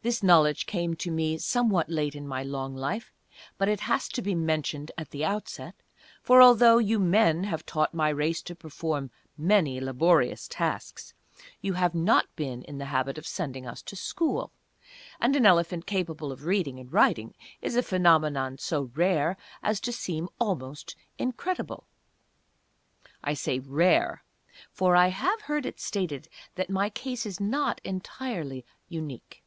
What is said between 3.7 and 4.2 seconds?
has